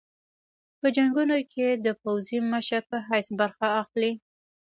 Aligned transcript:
په 0.79 0.87
جنګونو 0.95 1.37
کې 1.51 1.67
د 1.85 1.87
پوځي 2.01 2.39
مشر 2.51 2.81
په 2.89 2.97
حیث 3.07 3.27
برخه 3.39 3.67
اخلي. 3.81 4.11